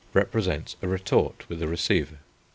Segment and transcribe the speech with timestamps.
[0.15, 2.17] 89, represents a retort with a receiver.